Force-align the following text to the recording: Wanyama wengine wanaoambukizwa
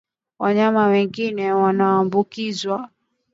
Wanyama 0.39 0.87
wengine 0.91 1.45
wanaoambukizwa 1.61 2.89